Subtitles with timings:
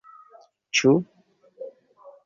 [0.79, 0.95] Ĉu.